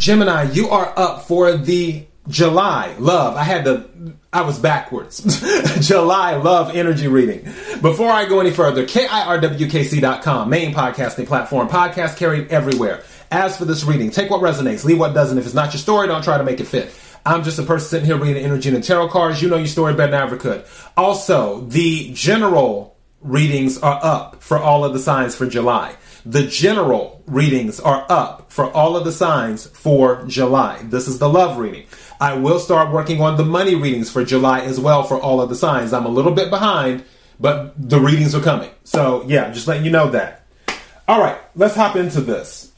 [0.00, 3.36] Gemini, you are up for the July love.
[3.36, 5.20] I had the I was backwards.
[5.86, 7.42] July love energy reading.
[7.82, 13.02] Before I go any further, KIRWKC.com, main podcasting platform, podcast carried everywhere.
[13.30, 15.36] As for this reading, take what resonates, leave what doesn't.
[15.36, 16.98] If it's not your story, don't try to make it fit.
[17.26, 19.42] I'm just a person sitting here reading energy and tarot cards.
[19.42, 20.64] You know your story better than I ever could.
[20.96, 25.94] Also, the general readings are up for all of the signs for July.
[26.24, 30.80] The general readings are up for all of the signs for July.
[30.84, 31.86] This is the love reading.
[32.20, 35.48] I will start working on the money readings for July as well for all of
[35.48, 35.92] the signs.
[35.92, 37.04] I'm a little bit behind,
[37.38, 38.70] but the readings are coming.
[38.84, 40.46] So, yeah, just letting you know that.
[41.08, 42.70] All right, let's hop into this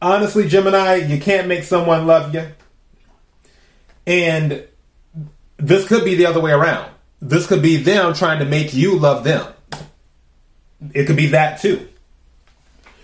[0.00, 2.48] honestly, Gemini, you can't make someone love you.
[4.06, 4.66] And
[5.58, 6.90] this could be the other way around.
[7.20, 9.52] This could be them trying to make you love them.
[10.92, 11.88] It could be that too.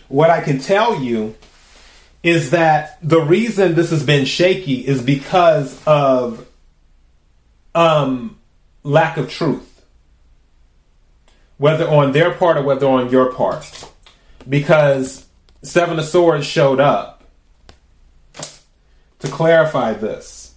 [0.08, 1.34] What I can tell you
[2.22, 6.46] is that the reason this has been shaky is because of
[7.74, 8.38] um,
[8.82, 9.84] lack of truth,
[11.58, 13.90] whether on their part or whether on your part.
[14.48, 15.26] Because
[15.62, 17.24] Seven of Swords showed up
[19.18, 20.54] to clarify this.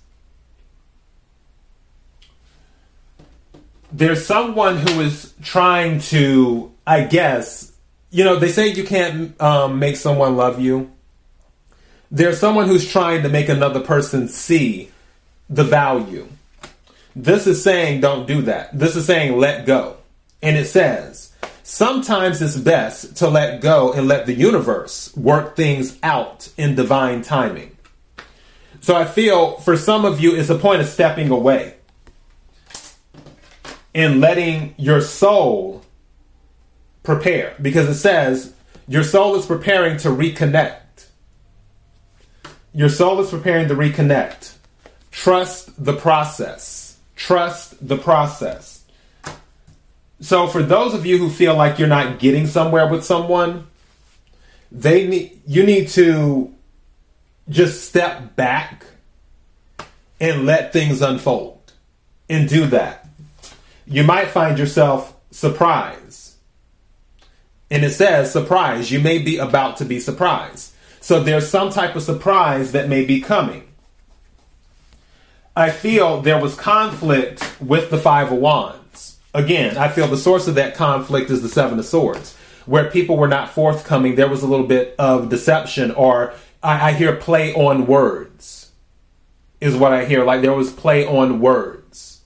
[3.91, 7.73] There's someone who is trying to, I guess,
[8.11, 10.89] you know, they say you can't um, make someone love you.
[12.09, 14.89] There's someone who's trying to make another person see
[15.49, 16.29] the value.
[17.13, 18.77] This is saying don't do that.
[18.77, 19.97] This is saying let go.
[20.41, 25.99] And it says, Sometimes it's best to let go and let the universe work things
[26.01, 27.75] out in divine timing.
[28.79, 31.75] So I feel for some of you, it's a point of stepping away
[33.93, 35.83] and letting your soul
[37.07, 38.53] prepare because it says
[38.85, 41.07] your soul is preparing to reconnect.
[42.73, 44.53] Your soul is preparing to reconnect.
[45.09, 46.97] Trust the process.
[47.15, 48.83] Trust the process.
[50.19, 53.67] So for those of you who feel like you're not getting somewhere with someone,
[54.69, 56.53] they need you need to
[57.47, 58.85] just step back
[60.19, 61.71] and let things unfold
[62.29, 63.07] and do that.
[63.85, 66.26] You might find yourself surprised.
[67.69, 70.73] And it says surprise, you may be about to be surprised.
[71.01, 73.67] So there's some type of surprise that may be coming.
[75.55, 78.77] I feel there was conflict with the Five of Wands
[79.37, 82.35] again, I feel the source of that conflict is the Seven of Swords,
[82.65, 84.15] where people were not forthcoming.
[84.15, 88.71] There was a little bit of deception, or I, I hear play on words,
[89.61, 90.23] is what I hear.
[90.23, 92.21] Like there was play on words,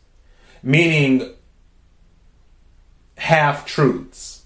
[0.64, 1.30] meaning
[3.18, 4.41] half truths,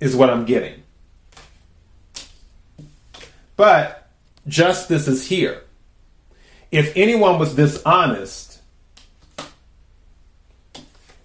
[0.00, 0.82] is what I'm getting.
[3.56, 4.08] But
[4.46, 5.62] justice is here.
[6.70, 8.60] If anyone was dishonest,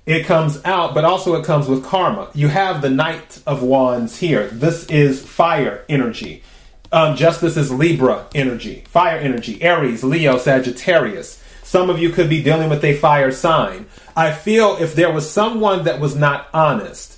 [0.06, 2.30] it comes out, but also it comes with karma.
[2.34, 4.48] You have the Knight of Wands here.
[4.48, 6.44] This is fire energy.
[6.92, 11.42] Um, justice is Libra energy, fire energy, Aries, Leo, Sagittarius.
[11.64, 13.88] Some of you could be dealing with a fire sign.
[14.16, 17.13] I feel if there was someone that was not honest,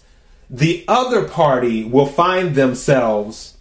[0.50, 3.58] the other party will find themselves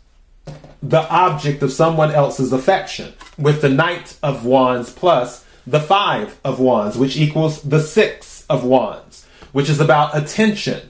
[0.82, 6.60] the object of someone else's affection with the Knight of Wands plus the Five of
[6.60, 9.24] Wands, which equals the Six of Wands
[9.54, 10.80] which is about attention.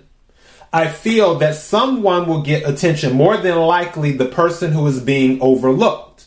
[0.72, 5.40] I feel that someone will get attention, more than likely the person who is being
[5.42, 6.24] overlooked.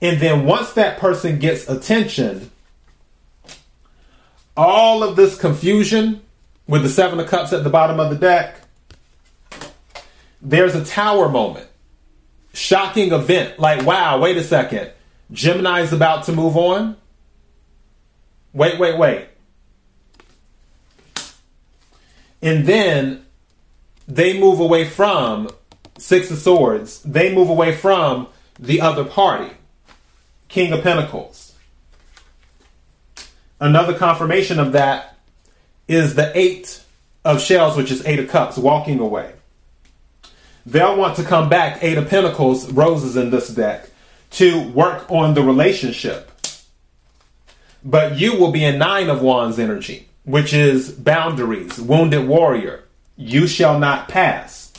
[0.00, 2.52] And then once that person gets attention,
[4.56, 6.22] all of this confusion
[6.66, 8.56] with the Seven of Cups at the bottom of the deck,
[10.40, 11.68] there's a tower moment.
[12.52, 13.58] Shocking event.
[13.58, 14.90] Like, wow, wait a second.
[15.32, 16.96] Gemini's about to move on.
[18.52, 19.28] Wait, wait, wait.
[22.40, 23.24] And then
[24.06, 25.48] they move away from
[25.98, 27.00] Six of Swords.
[27.02, 29.50] They move away from the other party,
[30.48, 31.54] King of Pentacles.
[33.58, 35.13] Another confirmation of that
[35.88, 36.82] is the Eight
[37.24, 39.32] of Shells, which is Eight of Cups, walking away.
[40.66, 43.88] They'll want to come back, Eight of Pentacles, roses in this deck,
[44.32, 46.30] to work on the relationship.
[47.84, 52.84] But you will be in Nine of Wands energy which is boundaries, wounded warrior,
[53.16, 54.72] you shall not pass,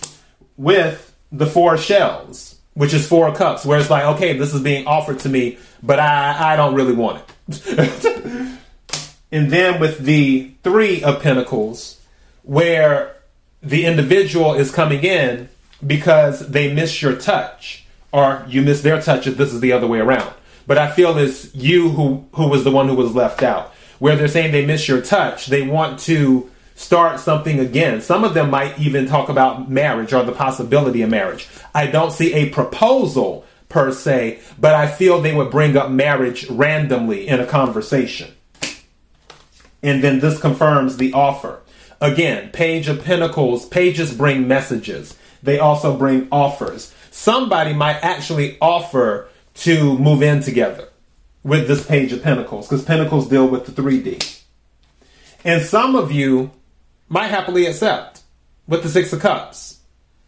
[0.57, 4.85] with the four shells, which is four cups, where it's like, okay, this is being
[4.87, 8.57] offered to me, but I, I don't really want it.
[9.35, 11.99] and then with the three of pentacles,
[12.43, 13.17] where
[13.61, 15.49] the individual is coming in
[15.85, 19.87] because they miss your touch or you miss their touch if this is the other
[19.87, 20.33] way around.
[20.65, 23.73] But I feel it's you who who was the one who was left out.
[23.99, 27.99] Where they're saying they miss your touch, they want to start something again.
[27.99, 31.49] Some of them might even talk about marriage or the possibility of marriage.
[31.73, 36.49] I don't see a proposal per se, but I feel they would bring up marriage
[36.49, 38.31] randomly in a conversation.
[39.85, 41.61] And then this confirms the offer.
[42.01, 45.15] Again, Page of Pentacles, pages bring messages.
[45.43, 46.91] They also bring offers.
[47.11, 50.89] Somebody might actually offer to move in together
[51.43, 54.41] with this Page of Pentacles because Pentacles deal with the 3D.
[55.43, 56.49] And some of you
[57.07, 58.23] might happily accept
[58.67, 59.79] with the Six of Cups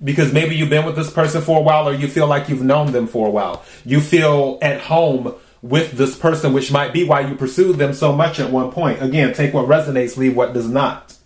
[0.03, 2.61] because maybe you've been with this person for a while or you feel like you've
[2.61, 3.65] known them for a while.
[3.83, 8.13] You feel at home with this person, which might be why you pursued them so
[8.13, 9.01] much at one point.
[9.01, 11.17] Again, take what resonates, leave what does not.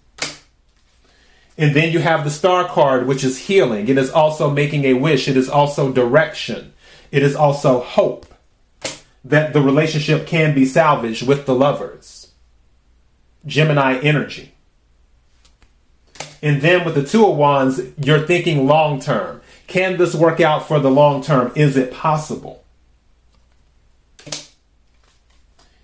[1.57, 3.87] And then you have the star card, which is healing.
[3.87, 5.27] It is also making a wish.
[5.27, 6.73] It is also direction.
[7.11, 8.25] It is also hope
[9.23, 12.31] that the relationship can be salvaged with the lovers.
[13.45, 14.53] Gemini energy.
[16.41, 19.41] And then with the Two of Wands, you're thinking long term.
[19.67, 21.51] Can this work out for the long term?
[21.55, 22.63] Is it possible?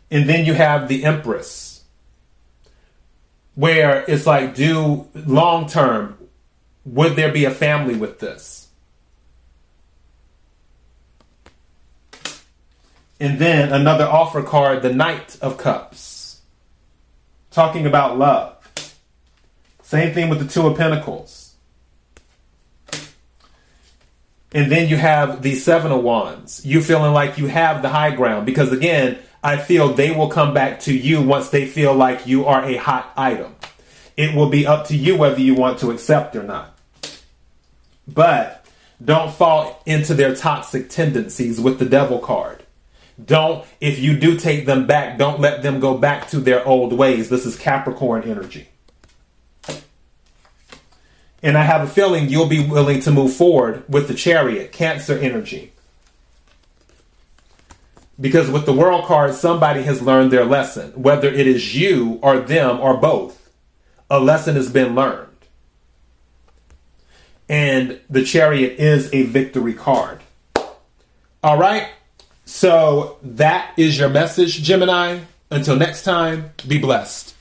[0.09, 1.83] And then you have the Empress,
[3.55, 6.17] where it's like, do long term,
[6.85, 8.69] would there be a family with this?
[13.19, 16.41] And then another offer card, the Knight of Cups,
[17.51, 18.53] talking about love.
[19.81, 21.55] Same thing with the Two of Pentacles.
[24.53, 26.65] And then you have the Seven of Wands.
[26.65, 30.53] You feeling like you have the high ground because, again, I feel they will come
[30.53, 33.55] back to you once they feel like you are a hot item.
[34.15, 36.77] It will be up to you whether you want to accept or not.
[38.07, 38.65] But
[39.03, 42.63] don't fall into their toxic tendencies with the devil card.
[43.23, 46.93] Don't, if you do take them back, don't let them go back to their old
[46.93, 47.29] ways.
[47.29, 48.67] This is Capricorn energy.
[51.43, 55.17] And I have a feeling you'll be willing to move forward with the chariot, Cancer
[55.17, 55.73] energy.
[58.19, 60.91] Because with the world card, somebody has learned their lesson.
[60.91, 63.51] Whether it is you or them or both,
[64.09, 65.27] a lesson has been learned.
[67.47, 70.19] And the chariot is a victory card.
[71.43, 71.87] All right.
[72.45, 75.19] So that is your message, Gemini.
[75.51, 77.36] Until next time, be blessed.